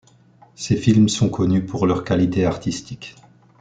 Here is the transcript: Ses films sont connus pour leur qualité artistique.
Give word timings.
Ses 0.55 0.77
films 0.77 1.09
sont 1.09 1.29
connus 1.29 1.63
pour 1.63 1.85
leur 1.85 2.03
qualité 2.03 2.43
artistique. 2.47 3.15